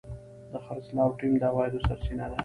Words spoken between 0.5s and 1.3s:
د خرڅلاو